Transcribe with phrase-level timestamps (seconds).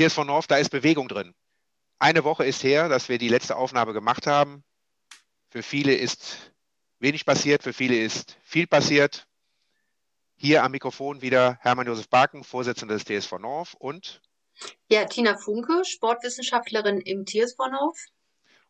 [0.00, 1.34] TSV North, da ist Bewegung drin.
[1.98, 4.64] Eine Woche ist her, dass wir die letzte Aufnahme gemacht haben.
[5.50, 6.52] Für viele ist
[7.00, 9.26] wenig passiert, für viele ist viel passiert.
[10.36, 14.22] Hier am Mikrofon wieder Hermann Josef Barken, Vorsitzender des TSV North und
[14.90, 17.98] ja, Tina Funke, Sportwissenschaftlerin im TSV North.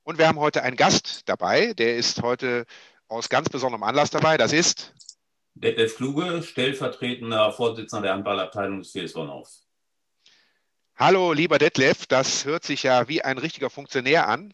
[0.03, 2.65] Und wir haben heute einen Gast dabei, der ist heute
[3.07, 4.37] aus ganz besonderem Anlass dabei.
[4.37, 4.95] Das ist
[5.55, 9.70] Detlef Kluge, stellvertretender Vorsitzender der Handballabteilung des TSV North.
[11.01, 14.53] Hallo, lieber Detlef, das hört sich ja wie ein richtiger Funktionär an.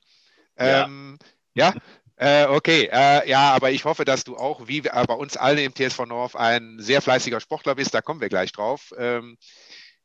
[0.56, 1.18] Ähm,
[1.54, 2.44] ja, ja?
[2.44, 5.74] Äh, okay, äh, ja, aber ich hoffe, dass du auch, wie bei uns alle im
[5.74, 7.94] TSV North, ein sehr fleißiger Sportler bist.
[7.94, 8.94] Da kommen wir gleich drauf.
[8.96, 9.36] Ähm,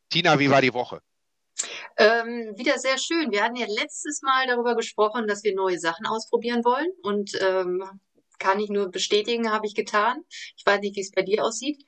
[0.09, 1.03] Tina, wie war die Woche?
[1.97, 3.31] Ähm, wieder sehr schön.
[3.31, 7.83] Wir hatten ja letztes Mal darüber gesprochen, dass wir neue Sachen ausprobieren wollen und ähm,
[8.39, 10.23] kann ich nur bestätigen, habe ich getan.
[10.58, 11.85] Ich weiß nicht, wie es bei dir aussieht.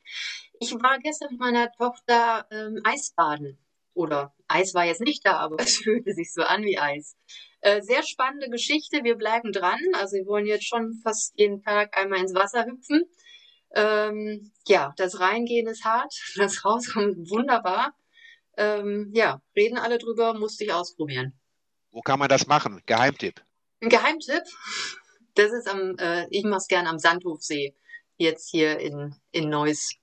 [0.59, 3.57] Ich war gestern mit meiner Tochter ähm, Eisbaden
[3.93, 7.15] oder Eis war jetzt nicht da, aber es fühlte sich so an wie Eis.
[7.61, 9.03] Äh, sehr spannende Geschichte.
[9.03, 9.79] Wir bleiben dran.
[9.93, 13.03] Also wir wollen jetzt schon fast jeden Tag einmal ins Wasser hüpfen.
[13.75, 17.93] Ähm, ja, das Reingehen ist hart, das Rauskommen wunderbar.
[18.55, 21.39] Ähm, ja, reden alle drüber, musste ich ausprobieren.
[21.91, 22.81] Wo kann man das machen?
[22.85, 23.43] Geheimtipp.
[23.81, 24.43] Ein Geheimtipp?
[25.35, 27.75] Das ist am, äh, ich mache es gerne am Sandhofsee,
[28.17, 29.95] jetzt hier in, in Neuss.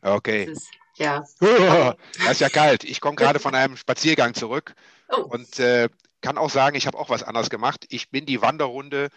[0.00, 0.46] Okay.
[0.46, 1.24] Das ist, ja.
[1.40, 2.84] das ist ja kalt.
[2.84, 4.74] Ich komme gerade von einem Spaziergang zurück
[5.08, 5.22] oh.
[5.22, 5.88] und äh,
[6.20, 7.84] kann auch sagen, ich habe auch was anderes gemacht.
[7.88, 9.08] Ich bin die Wanderrunde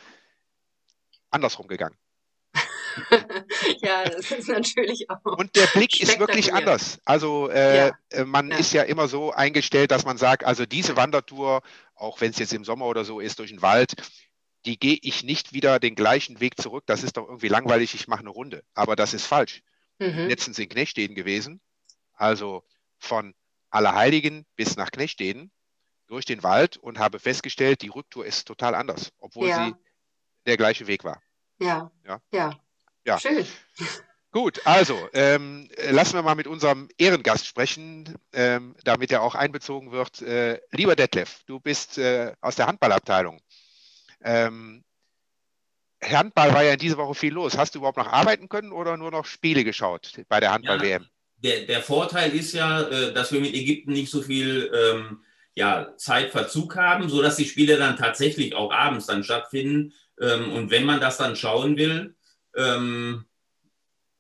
[1.30, 1.96] andersrum gegangen.
[3.82, 5.38] ja, das ist natürlich auch.
[5.38, 7.00] Und der Blick ist wirklich anders.
[7.06, 7.92] Also äh, ja.
[8.10, 8.58] Äh, man ja.
[8.58, 11.62] ist ja immer so eingestellt, dass man sagt, also diese Wandertour,
[11.96, 13.96] auch wenn es jetzt im Sommer oder so ist, durch den Wald,
[14.66, 16.84] die gehe ich nicht wieder den gleichen Weg zurück.
[16.88, 18.64] Das ist doch irgendwie langweilig, ich mache eine Runde.
[18.74, 19.62] Aber das ist falsch.
[20.00, 20.28] Mhm.
[20.28, 21.62] Letztens in Knechtsteden gewesen,
[22.14, 22.64] also
[22.98, 23.34] von
[23.70, 25.52] Allerheiligen bis nach Knechtsteden
[26.08, 29.66] durch den Wald und habe festgestellt, die Rücktour ist total anders, obwohl ja.
[29.66, 29.76] sie
[30.46, 31.22] der gleiche Weg war.
[31.60, 31.92] Ja.
[32.06, 32.22] Ja.
[32.32, 32.60] ja.
[33.06, 33.20] ja.
[33.20, 33.46] Schön.
[34.32, 39.94] Gut, also ähm, lassen wir mal mit unserem Ehrengast sprechen, ähm, damit er auch einbezogen
[39.94, 40.22] wird.
[40.22, 43.40] Äh, lieber Detlef, du bist äh, aus der Handballabteilung.
[44.22, 44.84] Ähm,
[46.04, 47.58] Handball war ja in dieser Woche viel los.
[47.58, 51.04] Hast du überhaupt noch arbeiten können oder nur noch Spiele geschaut bei der Handball-WM?
[51.04, 55.20] Ja, der, der, Vorteil ist ja, äh, dass wir mit Ägypten nicht so viel ähm,
[55.54, 59.94] ja, Zeitverzug haben, sodass die Spiele dann tatsächlich auch abends dann stattfinden.
[60.22, 62.16] Ähm, und wenn man das dann schauen will,
[62.56, 63.26] ähm,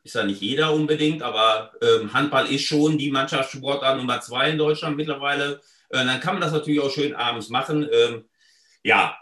[0.04, 4.58] ist ja nicht jeder unbedingt, aber ähm, Handball ist schon die Mannschaftssportart Nummer zwei in
[4.58, 5.62] Deutschland mittlerweile.
[5.90, 7.88] Äh, dann kann man das natürlich auch schön abends machen.
[7.92, 8.26] Ähm,
[8.84, 9.18] ja,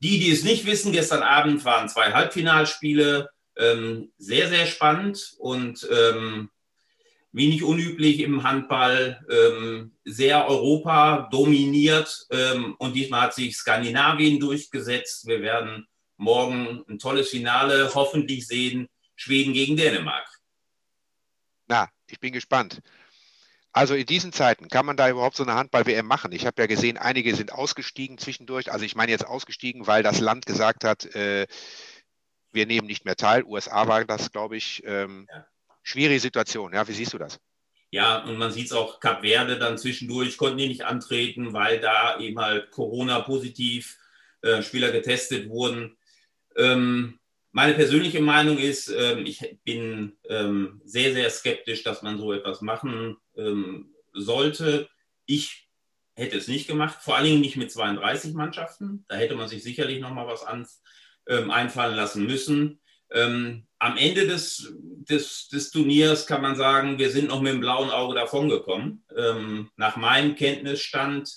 [0.00, 3.30] die, die es nicht wissen, gestern Abend waren zwei Halbfinalspiele.
[3.58, 6.50] Ähm, sehr, sehr spannend und ähm,
[7.32, 15.26] wenig unüblich im Handball, ähm, sehr Europa dominiert ähm, und diesmal hat sich Skandinavien durchgesetzt.
[15.26, 15.86] Wir werden
[16.16, 20.26] morgen ein tolles Finale hoffentlich sehen, Schweden gegen Dänemark.
[21.66, 22.80] Na, ich bin gespannt.
[23.76, 26.32] Also in diesen Zeiten kann man da überhaupt so eine Handball-WM machen?
[26.32, 28.72] Ich habe ja gesehen, einige sind ausgestiegen zwischendurch.
[28.72, 31.46] Also ich meine jetzt ausgestiegen, weil das Land gesagt hat, äh,
[32.52, 33.44] wir nehmen nicht mehr teil.
[33.44, 34.82] USA war das, glaube ich.
[34.86, 35.46] Ähm, ja.
[35.82, 36.72] Schwierige Situation.
[36.72, 37.38] Ja, wie siehst du das?
[37.90, 41.78] Ja, und man sieht es auch, Kap Verde dann zwischendurch konnten die nicht antreten, weil
[41.78, 43.98] da eben halt Corona-positiv
[44.40, 45.98] äh, Spieler getestet wurden.
[46.56, 47.18] Ähm,
[47.56, 52.60] meine persönliche Meinung ist, ähm, ich bin ähm, sehr, sehr skeptisch, dass man so etwas
[52.60, 54.90] machen ähm, sollte.
[55.24, 55.66] Ich
[56.12, 59.06] hätte es nicht gemacht, vor allen Dingen nicht mit 32 Mannschaften.
[59.08, 60.66] Da hätte man sich sicherlich noch mal was an,
[61.28, 62.78] einfallen lassen müssen.
[63.10, 67.90] am Ende des, des, des, Turniers kann man sagen, wir sind noch mit dem blauen
[67.90, 69.02] Auge davongekommen.
[69.76, 71.28] nach meinem Kenntnisstand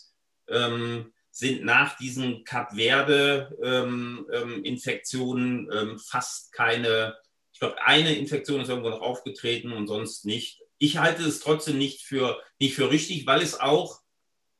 [1.31, 7.15] sind nach diesen Kap Verde-Infektionen ähm, ähm, ähm, fast keine,
[7.53, 10.59] ich glaube, eine Infektion ist irgendwo noch aufgetreten und sonst nicht.
[10.77, 13.99] Ich halte es trotzdem nicht für, nicht für richtig, weil es auch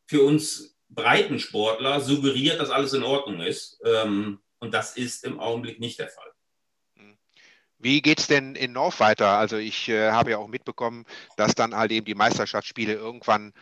[0.07, 3.80] für uns Breitensportler suggeriert, dass alles in Ordnung ist.
[3.86, 6.25] Ähm, und das ist im Augenblick nicht der Fall.
[7.77, 9.38] Wie geht es denn in North weiter?
[9.38, 11.06] Also ich äh, habe ja auch mitbekommen,
[11.38, 13.54] dass dann halt eben die Meisterschaftsspiele irgendwann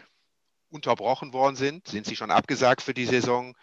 [0.70, 1.88] unterbrochen worden sind?
[1.88, 3.56] Sind sie schon abgesagt für die Saison?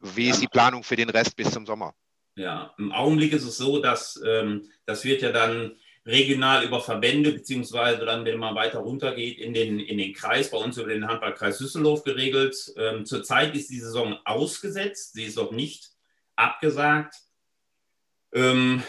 [0.00, 1.94] Wie ist die Planung für den Rest bis zum Sommer?
[2.36, 5.76] Ja, im Augenblick ist es so, dass ähm, das wird ja dann
[6.06, 10.56] regional über Verbände, beziehungsweise dann, wenn man weiter runtergeht, in den, in den Kreis, bei
[10.56, 12.56] uns über den Handballkreis Düsseldorf geregelt.
[12.76, 15.90] Ähm, zurzeit ist die Saison ausgesetzt, sie ist noch nicht
[16.36, 17.14] abgesagt.
[18.32, 18.82] Ähm,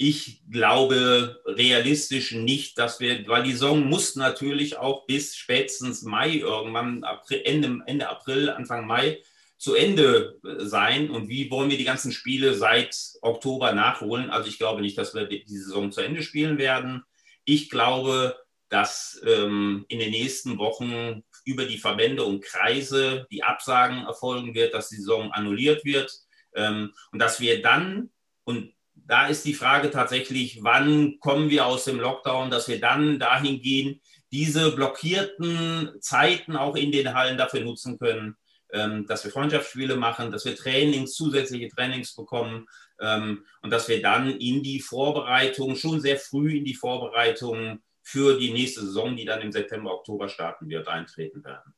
[0.00, 6.36] ich glaube realistisch nicht, dass wir, weil die Saison muss natürlich auch bis spätestens Mai
[6.36, 7.04] irgendwann,
[7.44, 9.20] Ende, Ende April, Anfang Mai
[9.58, 11.10] zu Ende sein.
[11.10, 14.30] Und wie wollen wir die ganzen Spiele seit Oktober nachholen?
[14.30, 17.02] Also ich glaube nicht, dass wir die Saison zu Ende spielen werden.
[17.44, 18.36] Ich glaube,
[18.68, 24.74] dass ähm, in den nächsten Wochen über die Verbände und Kreise die Absagen erfolgen wird,
[24.74, 26.12] dass die Saison annulliert wird
[26.54, 28.10] ähm, und dass wir dann,
[28.44, 28.72] und
[29.08, 33.60] da ist die Frage tatsächlich, wann kommen wir aus dem Lockdown, dass wir dann dahin
[33.62, 34.00] gehen,
[34.30, 38.36] diese blockierten Zeiten auch in den Hallen dafür nutzen können,
[38.70, 42.66] ähm, dass wir Freundschaftsspiele machen, dass wir Trainings, zusätzliche Trainings bekommen
[43.00, 48.38] ähm, und dass wir dann in die Vorbereitung, schon sehr früh in die Vorbereitung für
[48.38, 51.74] die nächste Saison, die dann im September, Oktober starten wird, eintreten werden.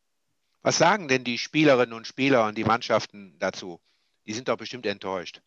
[0.63, 3.81] Was sagen denn die Spielerinnen und Spieler und die Mannschaften dazu?
[4.27, 5.41] Die sind doch bestimmt enttäuscht.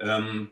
[0.00, 0.50] Ähm,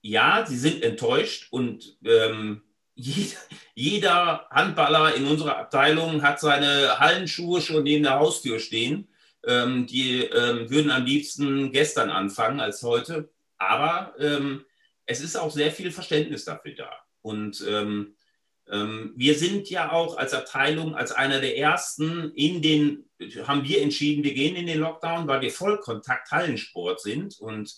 [0.00, 2.62] ja, sie sind enttäuscht und ähm,
[2.94, 3.38] jeder,
[3.74, 9.08] jeder, Handballer in unserer Abteilung hat seine Hallenschuhe schon neben der Haustür stehen.
[9.46, 13.30] Ähm, die ähm, würden am liebsten gestern anfangen als heute.
[13.56, 14.64] Aber ähm,
[15.06, 16.90] es ist auch sehr viel Verständnis dafür da.
[17.22, 18.14] Und ähm,
[18.66, 23.04] wir sind ja auch als Abteilung, als einer der ersten in den,
[23.46, 27.38] haben wir entschieden, wir gehen in den Lockdown, weil wir Vollkontakt-Hallensport sind.
[27.40, 27.76] Und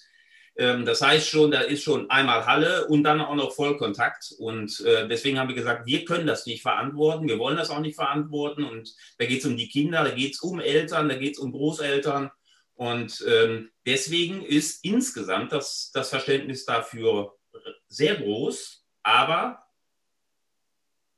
[0.57, 4.33] das heißt schon, da ist schon einmal Halle und dann auch noch Vollkontakt.
[4.39, 7.81] Und äh, deswegen haben wir gesagt, wir können das nicht verantworten, wir wollen das auch
[7.81, 8.65] nicht verantworten.
[8.65, 11.39] Und da geht es um die Kinder, da geht es um Eltern, da geht es
[11.39, 12.31] um Großeltern.
[12.75, 17.35] Und ähm, deswegen ist insgesamt das, das Verständnis dafür
[17.89, 18.85] sehr groß.
[19.03, 19.63] Aber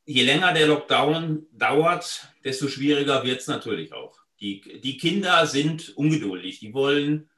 [0.04, 4.18] je länger der Lockdown dauert, desto schwieriger wird es natürlich auch.
[4.40, 7.28] Die, die Kinder sind ungeduldig, die wollen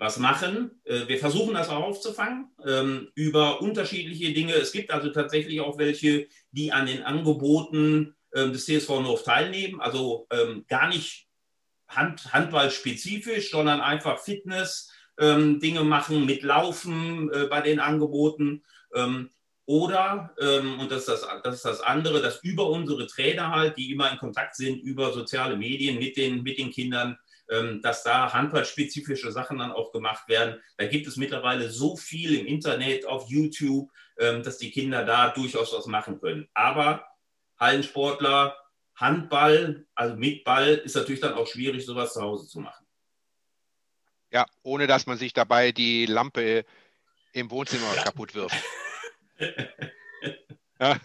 [0.00, 0.80] was machen.
[0.84, 4.54] Äh, wir versuchen das auch aufzufangen ähm, über unterschiedliche Dinge.
[4.54, 9.80] Es gibt also tatsächlich auch welche, die an den Angeboten ähm, des TSV North teilnehmen,
[9.80, 11.28] also ähm, gar nicht
[11.86, 14.90] Hand, handballspezifisch, sondern einfach Fitness.
[15.22, 18.62] Dinge machen mit Laufen äh, bei den Angeboten.
[19.66, 23.76] Oder, ähm, und das ist das, das ist das andere, dass über unsere Trainer halt,
[23.76, 27.18] die immer in Kontakt sind, über soziale Medien mit den, mit den Kindern,
[27.82, 30.60] dass da handballspezifische Sachen dann auch gemacht werden.
[30.76, 35.30] Da gibt es mittlerweile so viel im Internet, auf YouTube, ähm, dass die Kinder da
[35.30, 36.48] durchaus was machen können.
[36.54, 37.06] Aber
[37.58, 38.56] Hallensportler,
[38.94, 42.86] Handball, also mit Ball, ist natürlich dann auch schwierig, sowas zu Hause zu machen.
[44.30, 46.64] Ja, ohne dass man sich dabei die Lampe
[47.32, 48.02] im Wohnzimmer ja.
[48.04, 48.56] kaputt wirft.
[50.80, 51.00] ja,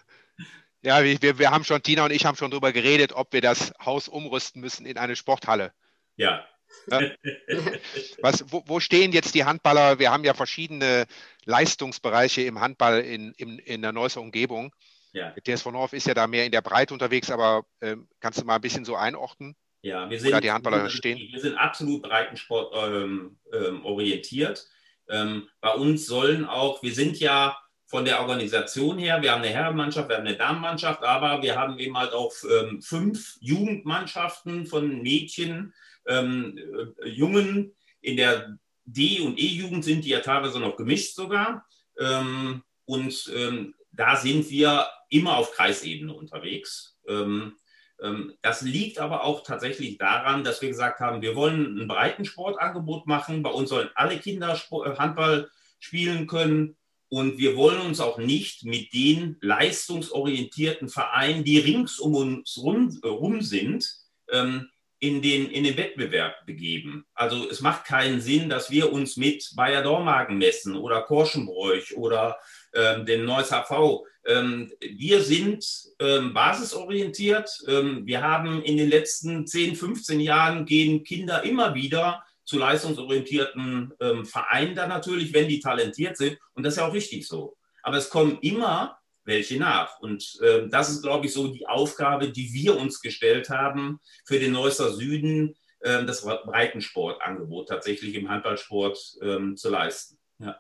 [0.82, 3.74] ja wir, wir haben schon, Tina und ich haben schon darüber geredet, ob wir das
[3.84, 5.74] Haus umrüsten müssen in eine Sporthalle.
[6.18, 6.46] Ja.
[8.22, 10.00] Was, wo, wo, stehen jetzt die Handballer?
[10.00, 11.06] Wir haben ja verschiedene
[11.46, 14.74] Leistungsbereiche im Handball in, in, in der Neusser Umgebung.
[15.14, 15.32] Ja.
[15.32, 18.46] Der TSV Norf ist ja da mehr in der Breite unterwegs, aber äh, kannst du
[18.46, 19.56] mal ein bisschen so einordnen?
[19.82, 21.18] Ja, wir sind, die Handballer wir stehen?
[21.32, 24.68] Wir sind absolut Breitensport ähm, ähm, orientiert.
[25.08, 29.54] Ähm, bei uns sollen auch, wir sind ja von der Organisation her, wir haben eine
[29.54, 35.02] Herrenmannschaft, wir haben eine Damenmannschaft, aber wir haben eben halt auch ähm, fünf Jugendmannschaften von
[35.02, 35.74] Mädchen,
[36.08, 36.58] ähm,
[37.02, 37.76] äh, Jungen.
[38.02, 41.66] In der D- und E-Jugend sind die ja teilweise noch gemischt sogar.
[42.00, 46.98] Ähm, und ähm, da sind wir immer auf Kreisebene unterwegs.
[47.08, 47.56] Ähm,
[48.02, 53.08] ähm, das liegt aber auch tatsächlich daran, dass wir gesagt haben, wir wollen ein Breitensportangebot
[53.08, 53.42] machen.
[53.42, 54.60] Bei uns sollen alle Kinder
[54.98, 55.50] Handball
[55.80, 56.78] spielen können.
[57.10, 63.00] Und wir wollen uns auch nicht mit den leistungsorientierten Vereinen, die rings um uns rum,
[63.04, 63.88] rum sind,
[64.32, 64.70] ähm,
[65.06, 67.06] in, den, in den Wettbewerb begeben.
[67.14, 72.38] Also es macht keinen Sinn, dass wir uns mit Bayer Dormagen messen oder Korschenbräuch oder
[72.74, 74.04] ähm, den Neues HV.
[74.26, 75.64] Ähm, wir sind
[76.00, 77.50] ähm, basisorientiert.
[77.68, 83.94] Ähm, wir haben in den letzten 10, 15 Jahren gehen Kinder immer wieder zu leistungsorientierten
[84.00, 86.38] ähm, Vereinen dann natürlich, wenn die talentiert sind.
[86.54, 87.56] Und das ist ja auch richtig so.
[87.84, 90.00] Aber es kommen immer welche nach.
[90.00, 94.40] Und ähm, das ist, glaube ich, so die Aufgabe, die wir uns gestellt haben für
[94.40, 100.18] den Neusser Süden, ähm, das Breitensportangebot tatsächlich im Handballsport ähm, zu leisten.
[100.40, 100.60] Ja.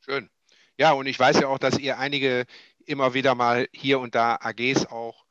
[0.00, 0.30] Schön.
[0.78, 2.46] Ja, und ich weiß ja auch, dass ihr einige
[2.84, 5.24] immer wieder mal hier und da AGs auch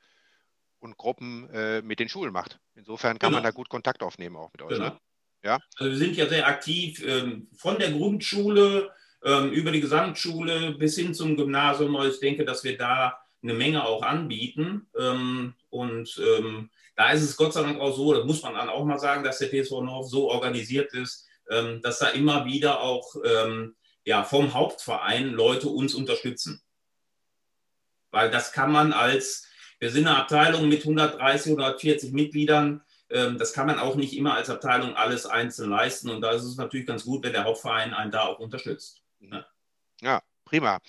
[0.79, 2.59] und Gruppen äh, mit den Schulen macht.
[2.75, 3.37] Insofern kann genau.
[3.37, 4.77] man da gut Kontakt aufnehmen auch mit euch.
[4.77, 4.89] Genau.
[4.89, 4.99] Ne?
[5.43, 5.59] Ja?
[5.77, 8.91] Also wir sind ja sehr aktiv ähm, von der Grundschule
[9.23, 11.95] über die Gesamtschule bis hin zum Gymnasium.
[12.09, 14.87] Ich denke, dass wir da eine Menge auch anbieten.
[14.97, 18.69] Ähm, und ähm, da ist es Gott sei Dank auch so, das muss man dann
[18.69, 22.81] auch mal sagen, dass der TSV North so organisiert ist, ähm, dass da immer wieder
[22.81, 26.61] auch ähm, ja, vom Hauptverein Leute uns unterstützen.
[28.11, 29.47] Weil das kann man als,
[29.79, 34.35] wir sind eine Abteilung mit 130, 140 Mitgliedern, ähm, das kann man auch nicht immer
[34.35, 36.09] als Abteilung alles einzeln leisten.
[36.09, 39.00] Und da ist es natürlich ganz gut, wenn der Hauptverein einen da auch unterstützt.
[39.21, 39.45] Ja,
[40.01, 40.79] ja prima.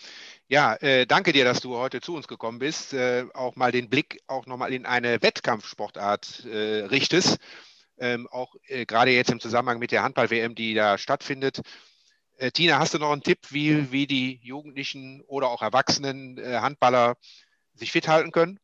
[0.48, 3.88] Ja, äh, danke dir, dass du heute zu uns gekommen bist, äh, auch mal den
[3.88, 7.38] Blick auch nochmal in eine Wettkampfsportart äh, richtest,
[7.98, 11.60] ähm, auch äh, gerade jetzt im Zusammenhang mit der Handball-WM, die da stattfindet.
[12.38, 16.58] Äh, Tina, hast du noch einen Tipp, wie, wie die Jugendlichen oder auch Erwachsenen äh,
[16.58, 17.16] Handballer
[17.74, 18.58] sich fit halten können?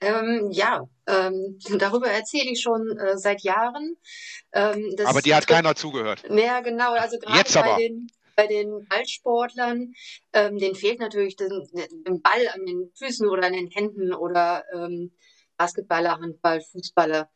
[0.00, 3.96] Ähm, ja, ähm, darüber erzähle ich schon äh, seit Jahren.
[4.52, 6.22] Ähm, aber die hat keiner zugehört.
[6.28, 6.92] Ja, genau.
[6.92, 7.76] Also gerade Jetzt aber.
[7.76, 9.94] bei den bei den Ballsportlern,
[10.32, 11.50] ähm, denen fehlt natürlich den,
[12.06, 15.12] den, Ball an den Füßen oder an den Händen oder ähm,
[15.56, 17.30] Basketballer, Handball, Fußballer.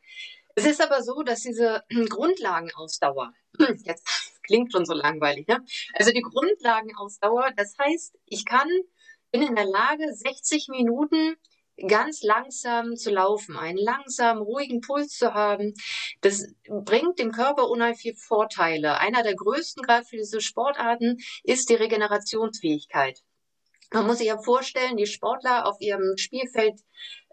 [0.55, 3.33] Es ist aber so, dass diese Grundlagenausdauer,
[3.85, 5.64] jetzt klingt schon so langweilig, ne?
[5.95, 8.69] Also die Grundlagenausdauer, das heißt, ich kann,
[9.31, 11.37] bin in der Lage, 60 Minuten
[11.87, 15.75] ganz langsam zu laufen, einen langsamen, ruhigen Puls zu haben,
[16.20, 18.99] das bringt dem Körper unheimlich viele Vorteile.
[18.99, 23.20] Einer der größten gerade für diese Sportarten ist die Regenerationsfähigkeit.
[23.90, 26.78] Man muss sich ja vorstellen, die Sportler auf ihrem Spielfeld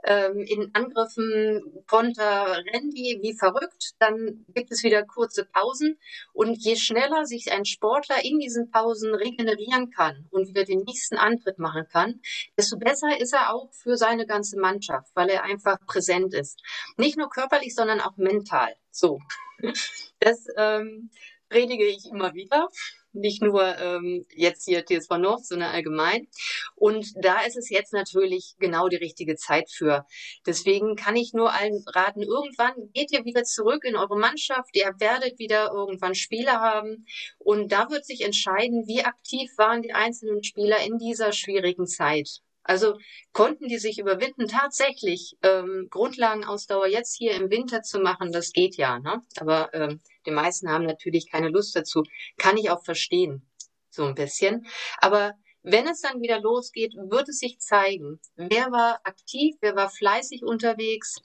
[0.06, 3.94] ähm, in Angriffen, Konter, rennen die wie verrückt.
[4.00, 6.00] Dann gibt es wieder kurze Pausen.
[6.34, 11.18] Und je schneller sich ein Sportler in diesen Pausen regenerieren kann und wieder den nächsten
[11.18, 12.22] Antritt machen kann,
[12.58, 16.62] desto besser ist er auch für seine ganze Mannschaft, weil er einfach präsent ist.
[16.98, 18.76] Nicht nur körperlich, sondern auch mental.
[18.92, 19.20] So.
[20.20, 21.12] Das ähm,
[21.50, 22.70] predige ich immer wieder
[23.16, 26.28] nicht nur ähm, jetzt hier TSV Nord, sondern allgemein.
[26.76, 30.06] Und da ist es jetzt natürlich genau die richtige Zeit für.
[30.46, 34.94] Deswegen kann ich nur allen raten, irgendwann geht ihr wieder zurück in eure Mannschaft, ihr
[35.00, 37.06] werdet wieder irgendwann Spieler haben
[37.40, 42.42] und da wird sich entscheiden, wie aktiv waren die einzelnen Spieler in dieser schwierigen Zeit.
[42.66, 42.98] Also
[43.32, 48.76] konnten die sich überwinden, tatsächlich ähm, Grundlagenausdauer jetzt hier im Winter zu machen, das geht
[48.76, 49.00] ja.
[49.00, 49.22] Ne?
[49.38, 52.04] Aber ähm, die meisten haben natürlich keine Lust dazu.
[52.38, 53.48] Kann ich auch verstehen,
[53.92, 54.66] so ein bisschen.
[54.98, 59.90] Aber wenn es dann wieder losgeht, wird es sich zeigen, wer war aktiv, wer war
[59.90, 61.18] fleißig unterwegs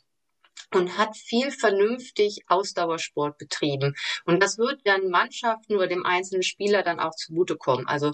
[0.75, 3.95] und hat viel vernünftig Ausdauersport betrieben.
[4.27, 7.87] Und das wird dann Mannschaften oder dem einzelnen Spieler dann auch zugutekommen.
[7.87, 8.13] Also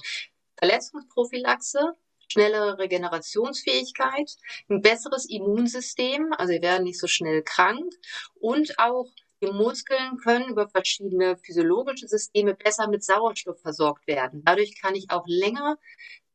[0.59, 1.93] Verletzungsprophylaxe,
[2.29, 4.37] schnellere Regenerationsfähigkeit,
[4.69, 7.93] ein besseres Immunsystem, also wir werden nicht so schnell krank
[8.35, 9.07] und auch
[9.43, 14.43] die Muskeln können über verschiedene physiologische Systeme besser mit Sauerstoff versorgt werden.
[14.45, 15.77] Dadurch kann ich auch länger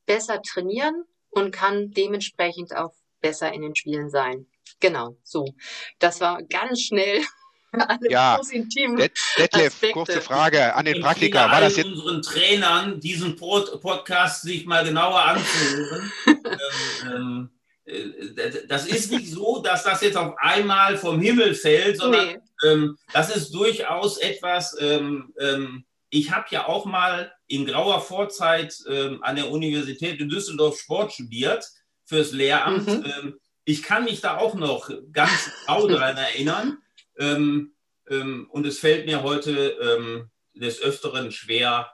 [0.05, 4.47] besser trainieren und kann dementsprechend auch besser in den Spielen sein.
[4.79, 5.45] Genau, so.
[5.99, 7.21] Das war ganz schnell
[7.71, 8.39] alle ja,
[9.37, 11.49] Detlef, kurze Frage an den Praktiker.
[11.49, 16.11] War das jetzt unseren Trainern diesen Podcast sich mal genauer anzuhören?
[16.27, 17.49] ähm,
[17.85, 22.27] ähm, äh, das ist nicht so, dass das jetzt auf einmal vom Himmel fällt, sondern
[22.27, 22.39] nee.
[22.63, 28.77] ähm, das ist durchaus etwas, ähm, ähm, ich habe ja auch mal in grauer Vorzeit
[28.89, 31.65] ähm, an der Universität in Düsseldorf Sport studiert
[32.05, 32.87] fürs Lehramt.
[32.87, 33.05] Mhm.
[33.05, 36.77] Ähm, ich kann mich da auch noch ganz genau daran erinnern.
[37.17, 37.73] Ähm,
[38.07, 41.89] und es fällt mir heute des Öfteren schwer,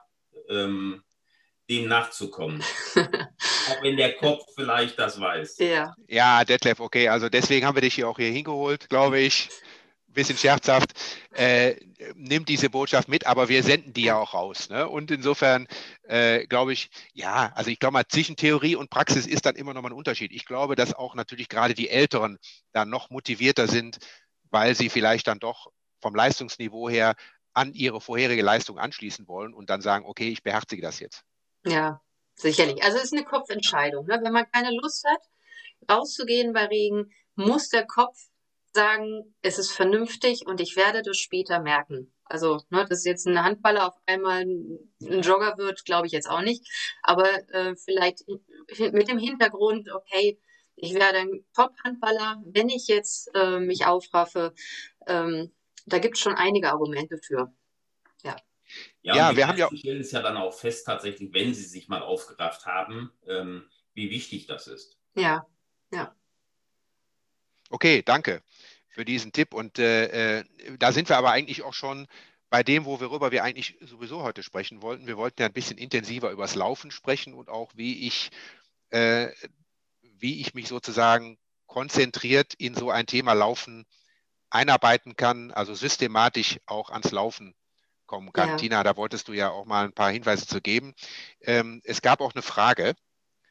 [0.48, 2.62] dem nachzukommen.
[3.68, 5.58] auch wenn der Kopf vielleicht das weiß.
[5.58, 5.94] Ja.
[6.06, 9.50] ja, Detlef, okay, also deswegen haben wir dich hier auch hier hingeholt, glaube ich.
[10.06, 10.94] Bisschen scherzhaft,
[11.32, 11.76] äh,
[12.14, 14.70] nimm diese Botschaft mit, aber wir senden die ja auch raus.
[14.70, 14.88] Ne?
[14.88, 15.68] Und insofern
[16.04, 19.74] äh, glaube ich, ja, also ich glaube mal, zwischen Theorie und Praxis ist dann immer
[19.74, 20.32] noch mal ein Unterschied.
[20.32, 22.38] Ich glaube, dass auch natürlich gerade die Älteren
[22.72, 23.98] dann noch motivierter sind,
[24.50, 25.68] weil sie vielleicht dann doch
[26.00, 27.14] vom Leistungsniveau her
[27.54, 31.22] an ihre vorherige Leistung anschließen wollen und dann sagen, okay, ich beherzige das jetzt.
[31.64, 32.00] Ja,
[32.38, 32.82] Sicherlich.
[32.84, 34.06] Also es ist eine Kopfentscheidung.
[34.06, 34.20] Ne?
[34.22, 35.20] Wenn man keine Lust hat,
[35.90, 38.16] rauszugehen bei Regen, muss der Kopf
[38.72, 42.14] sagen, es ist vernünftig und ich werde das später merken.
[42.24, 46.42] Also, ne, dass jetzt ein Handballer auf einmal ein Jogger wird, glaube ich jetzt auch
[46.42, 46.64] nicht.
[47.02, 48.24] Aber äh, vielleicht
[48.92, 50.38] mit dem Hintergrund, okay,
[50.80, 54.54] ich werde ein Top-Handballer, wenn ich jetzt äh, mich aufraffe.
[55.06, 55.52] Ähm,
[55.86, 57.52] da gibt es schon einige Argumente für.
[58.22, 58.36] Ja.
[59.02, 59.68] Ja, ja wir haben ja.
[59.74, 64.10] stellen es ja dann auch fest, tatsächlich, wenn sie sich mal aufgerafft haben, ähm, wie
[64.10, 64.98] wichtig das ist.
[65.14, 65.46] Ja,
[65.92, 66.14] ja.
[67.70, 68.42] Okay, danke
[68.88, 69.54] für diesen Tipp.
[69.54, 70.44] Und äh, äh,
[70.78, 72.06] da sind wir aber eigentlich auch schon
[72.50, 75.06] bei dem, worüber wir eigentlich sowieso heute sprechen wollten.
[75.06, 78.30] Wir wollten ja ein bisschen intensiver über das Laufen sprechen und auch, wie ich,
[78.90, 79.28] äh,
[80.20, 83.86] wie ich mich sozusagen konzentriert in so ein Thema Laufen
[84.50, 87.54] einarbeiten kann, also systematisch auch ans Laufen
[88.06, 88.50] kommen kann.
[88.50, 88.56] Ja.
[88.56, 90.94] Tina, da wolltest du ja auch mal ein paar Hinweise zu geben.
[91.42, 92.94] Ähm, es gab auch eine Frage,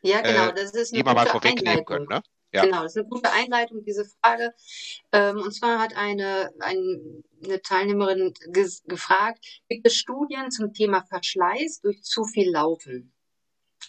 [0.02, 2.08] ja, genau, äh, das ist eine die wir mal vorwegnehmen können.
[2.08, 2.22] Ne?
[2.54, 2.64] Ja.
[2.64, 4.54] Genau, das ist eine gute Einleitung, diese Frage.
[5.12, 8.34] Ähm, und zwar hat eine, ein, eine Teilnehmerin
[8.86, 13.14] gefragt, gibt es Studien zum Thema Verschleiß durch zu viel Laufen?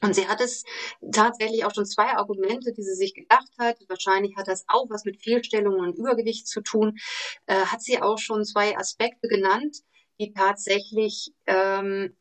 [0.02, 0.64] Und sie hat es
[1.12, 3.78] tatsächlich auch schon zwei Argumente, die sie sich gedacht hat.
[3.88, 6.98] Wahrscheinlich hat das auch was mit Fehlstellungen und Übergewicht zu tun.
[7.46, 9.78] Äh, hat sie auch schon zwei Aspekte genannt,
[10.20, 12.16] die tatsächlich ähm,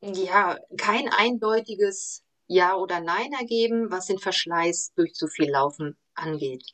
[0.00, 6.64] ja kein eindeutiges Ja oder Nein ergeben, was den Verschleiß durch zu viel Laufen angeht.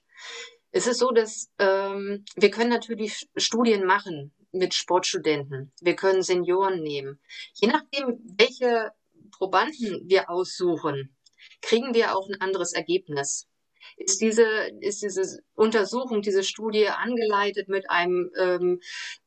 [0.70, 5.72] Es ist so, dass ähm, wir können natürlich Studien machen mit Sportstudenten.
[5.80, 7.20] Wir können Senioren nehmen.
[7.54, 8.92] Je nachdem, welche
[9.32, 11.16] Probanden wir aussuchen,
[11.60, 13.48] kriegen wir auch ein anderes Ergebnis.
[13.96, 14.44] Ist diese,
[14.80, 18.80] ist diese Untersuchung, diese Studie angeleitet mit einem ähm,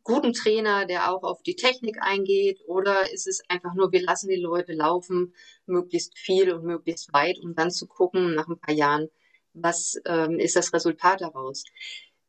[0.04, 4.30] guten Trainer, der auch auf die Technik eingeht, oder ist es einfach nur, wir lassen
[4.30, 5.34] die Leute laufen,
[5.66, 9.10] möglichst viel und möglichst weit, um dann zu gucken, nach ein paar Jahren,
[9.54, 11.64] was ähm, ist das Resultat daraus?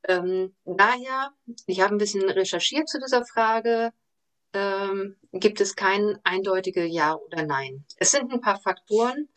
[0.09, 1.33] Ähm, daher,
[1.67, 3.93] ich habe ein bisschen recherchiert zu dieser Frage,
[4.57, 7.85] ähm, gibt es kein eindeutige Ja oder Nein.
[7.99, 9.29] Es sind ein paar Faktoren,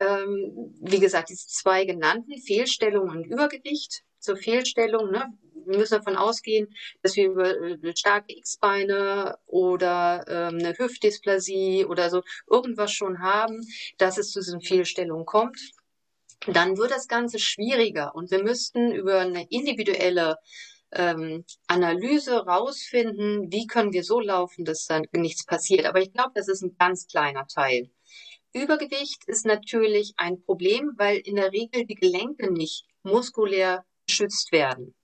[0.00, 4.04] ähm, wie gesagt, diese zwei genannten, Fehlstellung und Übergewicht.
[4.20, 5.26] Zur Fehlstellung, ne,
[5.66, 12.10] wir müssen davon ausgehen, dass wir über äh, starke X-Beine oder ähm, eine Hüftdysplasie oder
[12.10, 13.60] so irgendwas schon haben,
[13.98, 15.58] dass es zu diesen Fehlstellungen kommt.
[16.46, 20.36] Dann wird das Ganze schwieriger und wir müssten über eine individuelle
[20.92, 25.86] ähm, Analyse rausfinden, wie können wir so laufen, dass dann nichts passiert.
[25.86, 27.90] Aber ich glaube, das ist ein ganz kleiner Teil.
[28.52, 34.94] Übergewicht ist natürlich ein Problem, weil in der Regel die Gelenke nicht muskulär geschützt werden.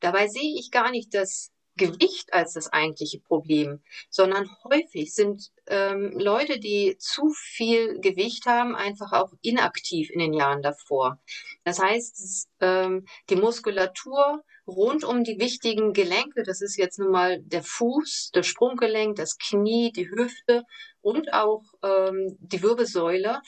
[0.00, 6.12] Dabei sehe ich gar nicht das Gewicht als das eigentliche Problem, sondern häufig sind ähm,
[6.18, 11.20] Leute, die zu viel Gewicht haben, einfach auch inaktiv in den Jahren davor.
[11.64, 17.40] Das heißt, ähm, die Muskulatur rund um die wichtigen Gelenke, das ist jetzt nun mal
[17.40, 20.64] der Fuß, das Sprunggelenk, das Knie, die Hüfte
[21.00, 23.40] und auch ähm, die Wirbelsäule,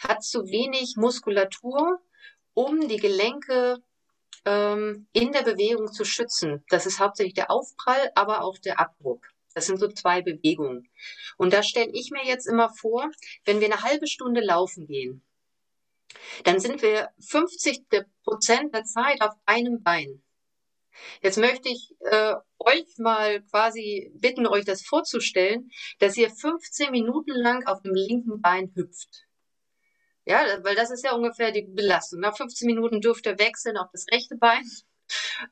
[0.00, 1.98] hat zu wenig Muskulatur,
[2.54, 3.78] um die Gelenke
[4.44, 6.64] ähm, in der Bewegung zu schützen.
[6.68, 9.26] Das ist hauptsächlich der Aufprall, aber auch der Abdruck.
[9.54, 10.88] Das sind so zwei Bewegungen.
[11.38, 13.10] Und da stelle ich mir jetzt immer vor,
[13.46, 15.22] wenn wir eine halbe Stunde laufen gehen,
[16.44, 17.84] dann sind wir 50
[18.22, 20.22] Prozent der Zeit auf einem Bein.
[21.22, 27.32] Jetzt möchte ich äh, euch mal quasi bitten, euch das vorzustellen, dass ihr 15 Minuten
[27.32, 29.26] lang auf dem linken Bein hüpft.
[30.24, 32.20] Ja, weil das ist ja ungefähr die Belastung.
[32.20, 34.64] Nach 15 Minuten dürft ihr wechseln auf das rechte Bein.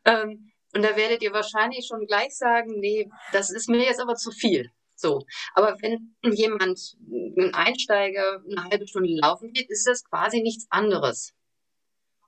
[0.04, 4.16] Ähm, und da werdet ihr wahrscheinlich schon gleich sagen, nee, das ist mir jetzt aber
[4.16, 4.72] zu viel.
[4.96, 5.24] So.
[5.54, 6.96] Aber wenn jemand,
[7.38, 11.33] ein Einsteiger, eine halbe Stunde laufen geht, ist das quasi nichts anderes.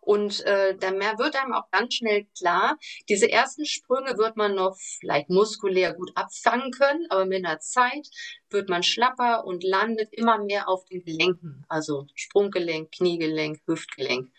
[0.07, 4.77] Und äh, dann wird einem auch ganz schnell klar, diese ersten Sprünge wird man noch
[5.01, 8.07] vielleicht muskulär gut abfangen können, aber mit einer Zeit
[8.49, 14.31] wird man schlapper und landet immer mehr auf den Gelenken, also Sprunggelenk, Kniegelenk, Hüftgelenk.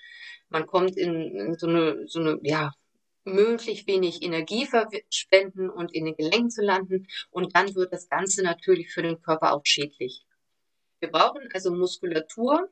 [0.47, 2.71] Man kommt in, in so eine, so eine, ja,
[3.25, 7.07] möglich wenig Energie verspenden und in den Gelenken zu landen.
[7.29, 10.25] Und dann wird das Ganze natürlich für den Körper auch schädlich.
[11.01, 12.69] Wir brauchen also Muskulatur,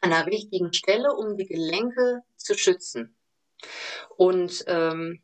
[0.00, 3.16] an der richtigen Stelle, um die Gelenke zu schützen.
[4.16, 5.22] Und ähm,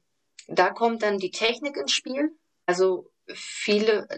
[0.49, 2.31] da kommt dann die Technik ins Spiel.
[2.66, 4.09] Also viele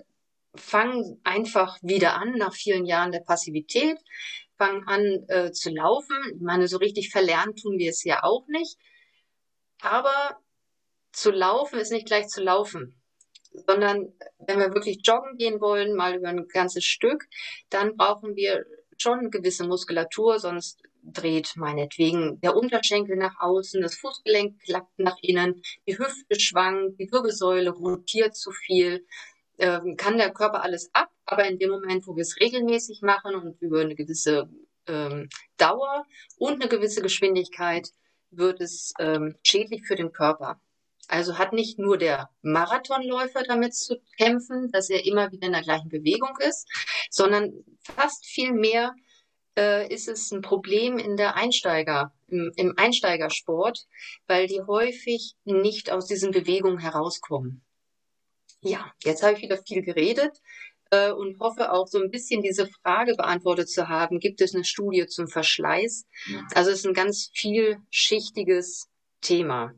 [0.54, 3.98] fangen einfach wieder an nach vielen Jahren der Passivität,
[4.56, 6.16] fangen an äh, zu laufen.
[6.34, 8.78] Ich meine, so richtig verlernt tun wir es ja auch nicht.
[9.80, 10.38] Aber
[11.12, 13.02] zu laufen ist nicht gleich zu laufen,
[13.66, 17.26] sondern wenn wir wirklich joggen gehen wollen, mal über ein ganzes Stück,
[17.68, 18.64] dann brauchen wir
[19.02, 25.62] schon gewisse Muskulatur, sonst dreht meinetwegen der Unterschenkel nach außen, das Fußgelenk klappt nach innen,
[25.86, 29.04] die Hüfte schwankt, die Wirbelsäule rotiert zu viel,
[29.58, 33.34] ähm, kann der Körper alles ab, aber in dem Moment, wo wir es regelmäßig machen
[33.34, 34.48] und über eine gewisse
[34.86, 36.06] ähm, Dauer
[36.38, 37.88] und eine gewisse Geschwindigkeit,
[38.30, 40.60] wird es ähm, schädlich für den Körper.
[41.12, 45.60] Also hat nicht nur der Marathonläufer damit zu kämpfen, dass er immer wieder in der
[45.60, 46.66] gleichen Bewegung ist,
[47.10, 48.94] sondern fast viel mehr
[49.58, 53.86] äh, ist es ein Problem in der Einsteiger, im, im Einsteigersport,
[54.26, 57.62] weil die häufig nicht aus diesen Bewegungen herauskommen.
[58.62, 60.40] Ja, jetzt habe ich wieder viel geredet
[60.88, 64.18] äh, und hoffe auch so ein bisschen diese Frage beantwortet zu haben.
[64.18, 66.06] Gibt es eine Studie zum Verschleiß?
[66.28, 66.40] Ja.
[66.54, 68.88] Also es ist ein ganz vielschichtiges
[69.20, 69.74] Thema.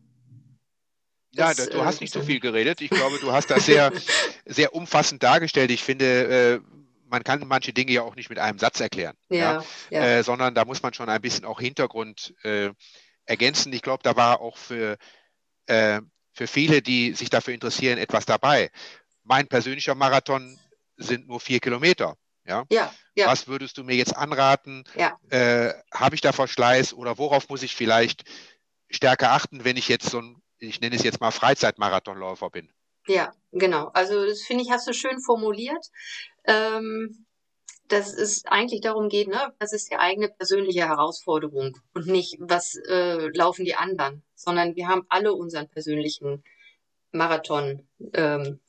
[1.34, 2.80] Ja, das, du hast äh, nicht so viel geredet.
[2.80, 3.92] Ich glaube, du hast das sehr,
[4.44, 5.70] sehr umfassend dargestellt.
[5.70, 6.60] Ich finde, äh,
[7.06, 10.04] man kann manche Dinge ja auch nicht mit einem Satz erklären, ja, ja?
[10.04, 12.70] Äh, sondern da muss man schon ein bisschen auch Hintergrund äh,
[13.24, 13.72] ergänzen.
[13.72, 14.96] Ich glaube, da war auch für,
[15.66, 16.00] äh,
[16.32, 18.70] für viele, die sich dafür interessieren, etwas dabei.
[19.22, 20.58] Mein persönlicher Marathon
[20.96, 22.16] sind nur vier Kilometer.
[22.46, 22.64] Ja?
[22.70, 23.26] Ja, ja.
[23.26, 24.84] Was würdest du mir jetzt anraten?
[24.96, 25.16] Ja.
[25.92, 28.24] Habe ich da Verschleiß oder worauf muss ich vielleicht
[28.90, 32.70] stärker achten, wenn ich jetzt so ein, ich nenne es jetzt mal Freizeitmarathonläufer bin?
[33.06, 33.90] Ja, genau.
[33.92, 35.86] Also das finde ich, hast du schön formuliert.
[36.44, 37.26] Ähm,
[37.88, 42.76] dass es eigentlich darum geht, ne, was ist die eigene persönliche Herausforderung und nicht, was
[42.88, 46.42] äh, laufen die anderen, sondern wir haben alle unseren persönlichen
[47.12, 48.60] Marathon ähm.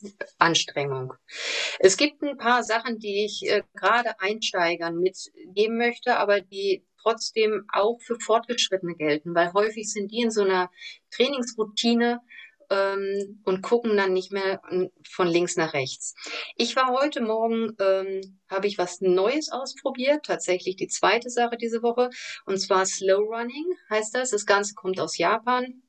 [1.80, 7.64] Es gibt ein paar Sachen, die ich äh, gerade Einsteigern mitgeben möchte, aber die trotzdem
[7.72, 10.70] auch für Fortgeschrittene gelten, weil häufig sind die in so einer
[11.10, 12.20] Trainingsroutine
[12.68, 14.60] ähm, und gucken dann nicht mehr
[15.08, 16.14] von links nach rechts.
[16.56, 21.82] Ich war heute Morgen, ähm, habe ich was Neues ausprobiert, tatsächlich die zweite Sache diese
[21.82, 22.10] Woche,
[22.44, 24.30] und zwar Slow Running heißt das.
[24.30, 25.82] Das Ganze kommt aus Japan.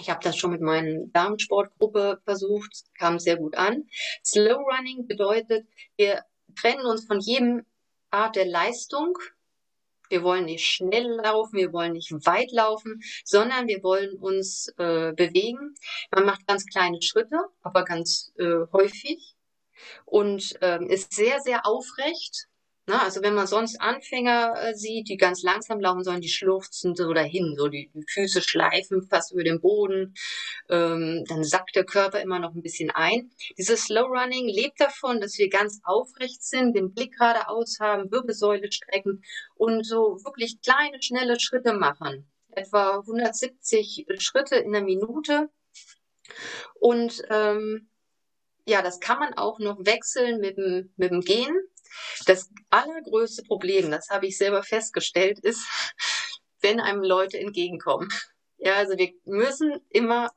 [0.00, 3.84] Ich habe das schon mit meiner Damensportgruppe versucht, kam sehr gut an.
[4.24, 6.24] Slow Running bedeutet, wir
[6.60, 7.64] trennen uns von jedem
[8.10, 9.16] Art der Leistung,
[10.10, 15.12] wir wollen nicht schnell laufen, wir wollen nicht weit laufen, sondern wir wollen uns äh,
[15.12, 15.74] bewegen.
[16.14, 19.36] Man macht ganz kleine Schritte, aber ganz äh, häufig
[20.04, 22.48] und ähm, ist sehr, sehr aufrecht.
[22.90, 26.96] Na, also wenn man sonst Anfänger äh, sieht, die ganz langsam laufen sollen, die schlurfen
[26.96, 30.12] so dahin, so die, die Füße schleifen fast über den Boden,
[30.68, 33.30] ähm, dann sackt der Körper immer noch ein bisschen ein.
[33.56, 38.72] Dieses Slow Running lebt davon, dass wir ganz aufrecht sind, den Blick geradeaus haben, Wirbelsäule
[38.72, 39.22] strecken
[39.54, 42.28] und so wirklich kleine, schnelle Schritte machen.
[42.50, 45.48] Etwa 170 Schritte in der Minute.
[46.80, 47.88] Und ähm,
[48.66, 51.56] ja, das kann man auch noch wechseln mit dem, mit dem Gehen.
[52.26, 55.64] Das allergrößte Problem, das habe ich selber festgestellt, ist,
[56.60, 58.08] wenn einem Leute entgegenkommen.
[58.58, 60.30] Ja, also wir müssen immer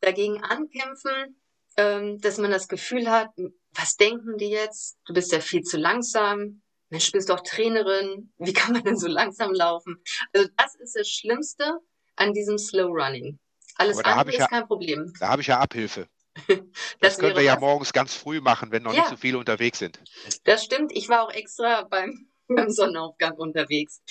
[0.00, 1.40] dagegen ankämpfen,
[1.76, 3.30] ähm, dass man das Gefühl hat,
[3.72, 4.98] was denken die jetzt?
[5.06, 6.62] Du bist ja viel zu langsam.
[6.90, 8.32] Mensch, du bist doch Trainerin.
[8.38, 10.02] Wie kann man denn so langsam laufen?
[10.32, 11.78] Also das ist das Schlimmste
[12.16, 13.38] an diesem Slow Running.
[13.76, 15.12] Alles andere ist ja, kein Problem.
[15.20, 16.06] Da habe ich ja Abhilfe.
[17.00, 17.60] Das, das können wir ja was?
[17.60, 19.00] morgens ganz früh machen, wenn noch ja.
[19.00, 20.00] nicht so viele unterwegs sind.
[20.44, 20.92] Das stimmt.
[20.94, 24.02] Ich war auch extra beim, beim Sonnenaufgang unterwegs.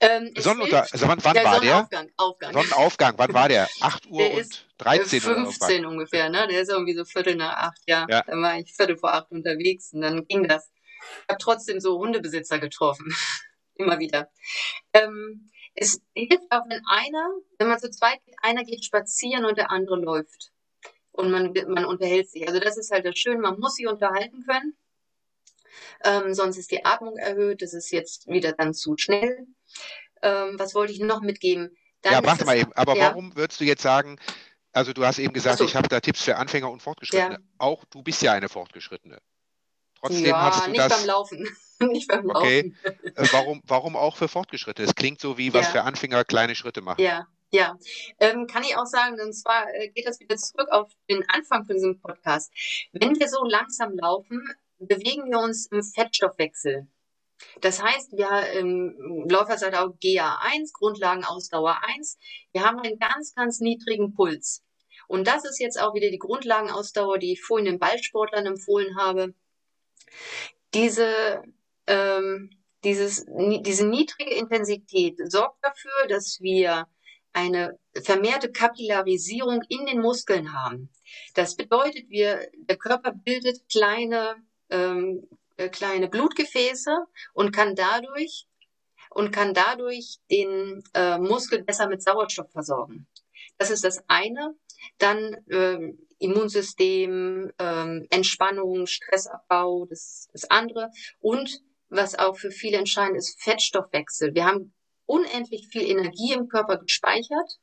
[0.00, 1.88] Ähm, Sonnenunter also wann, wann war der?
[2.16, 2.52] Aufgang.
[2.52, 3.68] Sonnenaufgang, wann war der?
[3.80, 5.34] 8 Uhr der und 13 Uhr?
[5.34, 6.46] 15 ungefähr, ne?
[6.48, 8.06] Der ist irgendwie so Viertel nach acht, ja.
[8.08, 8.22] ja.
[8.22, 10.70] Dann war ich Viertel vor acht unterwegs und dann ging das.
[11.22, 13.14] Ich habe trotzdem so Hundebesitzer getroffen.
[13.76, 14.30] Immer wieder.
[14.92, 19.58] Ähm, es hilft auch, wenn einer, wenn man zu zweit geht, einer geht spazieren und
[19.58, 20.53] der andere läuft
[21.14, 22.46] und man, man unterhält sich.
[22.46, 24.76] Also das ist halt das Schöne, man muss sich unterhalten können.
[26.04, 29.46] Ähm, sonst ist die Atmung erhöht, das ist jetzt wieder dann zu schnell.
[30.22, 31.76] Ähm, was wollte ich noch mitgeben?
[32.02, 33.06] Dann ja, warte mal eben, aber ja.
[33.06, 34.18] warum würdest du jetzt sagen,
[34.72, 35.64] also du hast eben gesagt, so.
[35.64, 37.34] ich habe da Tipps für Anfänger und Fortgeschrittene.
[37.34, 37.40] Ja.
[37.58, 39.18] Auch du bist ja eine Fortgeschrittene.
[40.00, 40.98] Trotzdem ja, hast du nicht das.
[40.98, 41.48] Beim Laufen.
[41.80, 42.36] nicht beim Laufen.
[42.36, 42.74] Okay.
[42.82, 44.88] Äh, warum, warum auch für Fortgeschrittene?
[44.88, 47.00] Es klingt so wie was für Anfänger kleine Schritte machen.
[47.00, 47.78] Ja, ja,
[48.18, 51.64] ähm, kann ich auch sagen, und zwar äh, geht das wieder zurück auf den Anfang
[51.64, 52.52] von diesem Podcast.
[52.90, 54.42] Wenn wir so langsam laufen,
[54.78, 56.88] bewegen wir uns im Fettstoffwechsel.
[57.60, 62.18] Das heißt, wir im Läufer sagt auch GA1, Grundlagenausdauer 1.
[62.52, 64.64] Wir haben einen ganz, ganz niedrigen Puls.
[65.06, 69.32] Und das ist jetzt auch wieder die Grundlagenausdauer, die ich vorhin den Ballsportlern empfohlen habe.
[70.72, 71.44] Diese,
[71.86, 72.50] ähm,
[72.82, 76.88] dieses, diese niedrige Intensität sorgt dafür, dass wir
[77.34, 80.90] eine vermehrte Kapillarisierung in den Muskeln haben.
[81.34, 84.36] Das bedeutet, wir, der Körper bildet kleine,
[84.70, 86.96] ähm, äh, kleine Blutgefäße
[87.34, 88.46] und kann dadurch
[89.10, 93.06] und kann dadurch den äh, Muskel besser mit Sauerstoff versorgen.
[93.58, 94.54] Das ist das eine.
[94.98, 100.90] Dann ähm, Immunsystem, ähm, Entspannung, Stressabbau, das, das andere.
[101.20, 104.34] Und was auch für viele entscheidend ist, Fettstoffwechsel.
[104.34, 104.74] Wir haben
[105.06, 107.58] unendlich viel Energie im Körper gespeichert.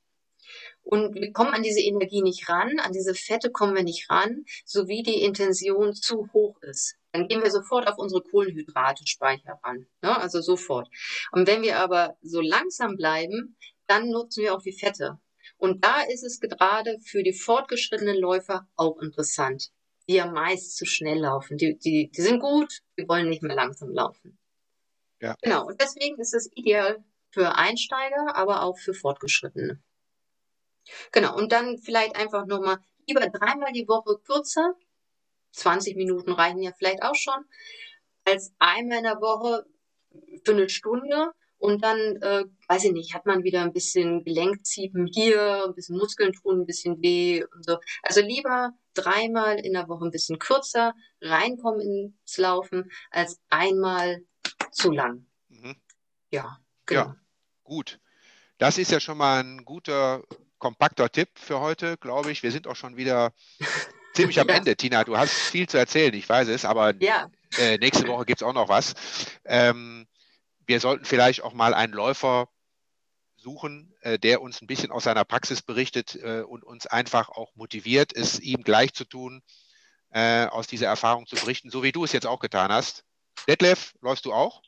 [0.84, 4.46] Und wir kommen an diese Energie nicht ran, an diese Fette kommen wir nicht ran,
[4.66, 6.96] sowie die Intention zu hoch ist.
[7.12, 9.86] Dann gehen wir sofort auf unsere Kohlenhydrate-Speicher ran.
[10.02, 10.18] Ne?
[10.18, 10.90] Also sofort.
[11.32, 15.20] Und wenn wir aber so langsam bleiben, dann nutzen wir auch die Fette.
[15.58, 19.72] Und da ist es gerade für die fortgeschrittenen Läufer auch interessant,
[20.08, 21.58] die ja meist zu schnell laufen.
[21.58, 24.40] Die, die, die sind gut, die wollen nicht mehr langsam laufen.
[25.20, 25.36] Ja.
[25.42, 25.68] Genau.
[25.68, 29.82] Und deswegen ist es ideal für Einsteiger, aber auch für Fortgeschrittene.
[31.12, 34.76] Genau, und dann vielleicht einfach nochmal lieber dreimal die Woche kürzer,
[35.54, 37.46] 20 Minuten reichen ja vielleicht auch schon,
[38.26, 39.66] als einmal in der Woche
[40.44, 45.08] für eine Stunde und dann, äh, weiß ich nicht, hat man wieder ein bisschen Gelenkziepen
[45.08, 47.78] hier, ein bisschen Muskeln tun, ein bisschen weh und so.
[48.02, 54.24] Also lieber dreimal in der Woche ein bisschen kürzer reinkommen ins Laufen, als einmal
[54.72, 55.28] zu lang.
[55.50, 55.76] Mhm.
[56.32, 57.02] Ja, genau.
[57.02, 57.21] Ja,
[57.72, 58.02] gut.
[58.58, 60.24] Das ist ja schon mal ein guter,
[60.58, 62.44] kompakter Tipp für heute, glaube ich.
[62.44, 63.32] Wir sind auch schon wieder
[64.14, 64.56] ziemlich am ja.
[64.56, 65.06] Ende, Tina.
[65.06, 67.32] Du hast viel zu erzählen, ich weiß es, aber ja.
[67.58, 68.94] äh, nächste Woche gibt es auch noch was.
[69.46, 70.06] Ähm,
[70.68, 72.50] wir sollten vielleicht auch mal einen Läufer
[73.38, 77.56] suchen, äh, der uns ein bisschen aus seiner Praxis berichtet äh, und uns einfach auch
[77.56, 79.44] motiviert, es ihm gleich zu tun,
[80.10, 83.06] äh, aus dieser Erfahrung zu berichten, so wie du es jetzt auch getan hast.
[83.48, 84.62] Detlef, läufst du auch?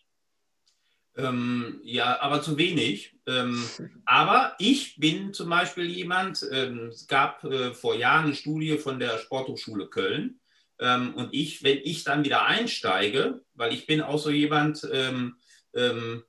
[1.15, 3.15] Ähm, ja, aber zu wenig.
[3.27, 3.63] Ähm,
[4.05, 8.99] aber ich bin zum Beispiel jemand, ähm, es gab äh, vor Jahren eine Studie von
[8.99, 10.39] der Sporthochschule Köln.
[10.79, 15.37] Ähm, und ich, wenn ich dann wieder einsteige, weil ich bin auch so jemand, ähm,
[15.75, 16.23] ähm,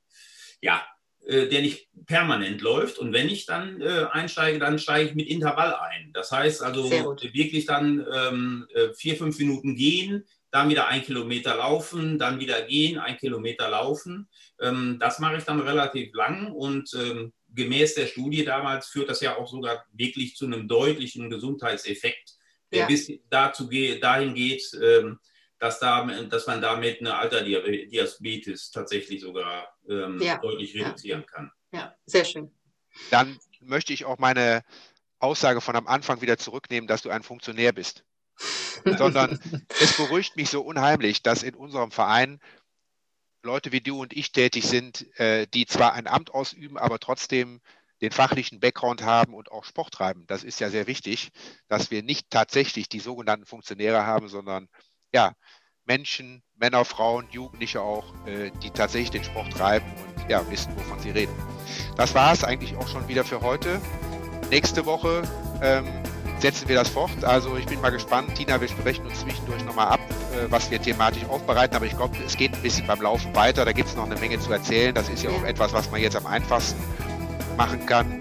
[0.61, 0.83] ja,
[1.27, 2.99] äh, der nicht permanent läuft.
[2.99, 6.13] Und wenn ich dann äh, einsteige, dann steige ich mit Intervall ein.
[6.13, 12.17] Das heißt also wirklich dann äh, vier, fünf Minuten gehen, dann wieder ein Kilometer laufen,
[12.17, 14.29] dann wieder gehen, ein Kilometer laufen.
[14.61, 19.21] Ähm, das mache ich dann relativ lang und ähm, gemäß der Studie damals führt das
[19.21, 22.37] ja auch sogar wirklich zu einem deutlichen Gesundheitseffekt,
[22.71, 22.87] der ja.
[22.87, 25.19] bis dazu ge dahin geht, ähm,
[25.59, 30.39] dass, da, dass man damit eine Alterdiabetes tatsächlich sogar ähm, ja.
[30.39, 31.27] deutlich reduzieren ja.
[31.27, 31.51] kann.
[31.73, 32.53] Ja, sehr schön.
[33.11, 34.63] Dann möchte ich auch meine
[35.19, 38.05] Aussage von am Anfang wieder zurücknehmen, dass du ein Funktionär bist.
[38.85, 39.39] Sondern
[39.81, 42.41] es beruhigt mich so unheimlich, dass in unserem Verein
[43.43, 47.61] Leute wie du und ich tätig sind, äh, die zwar ein Amt ausüben, aber trotzdem
[48.01, 50.27] den fachlichen Background haben und auch Sport treiben.
[50.27, 51.31] Das ist ja sehr wichtig,
[51.69, 54.69] dass wir nicht tatsächlich die sogenannten Funktionäre haben, sondern
[55.13, 55.33] ja,
[55.85, 60.99] Menschen, Männer, Frauen, Jugendliche auch, äh, die tatsächlich den Sport treiben und ja, wissen, wovon
[60.99, 61.35] sie reden.
[61.97, 63.81] Das war es eigentlich auch schon wieder für heute.
[64.51, 65.23] Nächste Woche
[65.63, 65.87] ähm,
[66.45, 67.25] setzen wir das fort.
[67.25, 68.35] Also ich bin mal gespannt.
[68.35, 71.75] Tina, wir sprechen uns zwischendurch nochmal ab, äh, was wir thematisch aufbereiten.
[71.75, 73.65] Aber ich glaube, es geht ein bisschen beim Laufen weiter.
[73.65, 74.95] Da gibt es noch eine Menge zu erzählen.
[74.95, 76.79] Das ist ja auch etwas, was man jetzt am einfachsten
[77.57, 78.19] machen kann.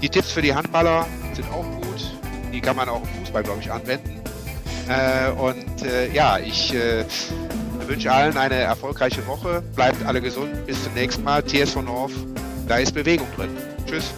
[0.00, 2.18] Die Tipps für die Handballer sind auch gut.
[2.52, 4.20] Die kann man auch im Fußball, glaube ich, anwenden.
[4.88, 6.74] Äh, und äh, ja, ich
[7.86, 9.62] wünsche allen eine erfolgreiche Woche.
[9.76, 10.66] Bleibt alle gesund.
[10.66, 11.44] Bis zum nächsten Mal.
[11.44, 12.12] TS von North,
[12.66, 13.56] da ist Bewegung drin.
[13.86, 14.12] Tschüss.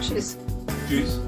[0.00, 0.36] Tschüss.
[0.88, 1.20] Tschüss.